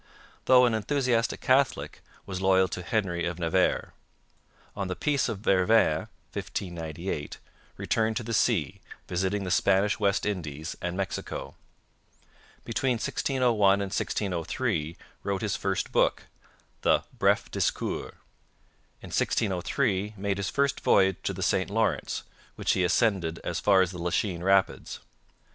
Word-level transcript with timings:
Though 0.45 0.65
an 0.65 0.73
enthusiastic 0.73 1.41
Catholic, 1.41 2.01
was 2.25 2.41
loyal 2.41 2.67
to 2.69 2.81
Henry 2.81 3.23
of 3.27 3.37
Navarre. 3.37 3.93
On 4.75 4.87
the 4.87 4.95
Peace 4.95 5.29
of 5.29 5.41
Vervins 5.41 6.07
(1598) 6.33 7.37
returned 7.77 8.17
to 8.17 8.23
the 8.23 8.33
sea, 8.33 8.81
visiting 9.07 9.43
the 9.43 9.51
Spanish 9.51 9.99
West 9.99 10.25
Indies 10.25 10.75
and 10.81 10.97
Mexico. 10.97 11.53
Between 12.65 12.93
1601 12.93 13.73
and 13.73 13.91
1603 13.91 14.97
wrote 15.21 15.43
his 15.43 15.55
first 15.55 15.91
book 15.91 16.23
the 16.81 17.03
Bref 17.19 17.51
Discours. 17.51 18.15
In 19.03 19.09
1603 19.11 20.15
made 20.17 20.37
his 20.37 20.49
first 20.49 20.79
voyage 20.81 21.17
to 21.21 21.31
the 21.31 21.43
St 21.43 21.69
Lawrence, 21.69 22.23
which 22.55 22.71
he 22.71 22.83
ascended 22.83 23.37
as 23.43 23.59
far 23.59 23.83
as 23.83 23.91
the 23.91 24.01
Lachine 24.01 24.41
Rapids. 24.41 24.99